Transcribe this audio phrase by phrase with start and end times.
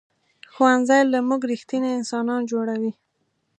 [0.53, 2.91] ښوونځی له موږ ریښتیني انسانان جوړوي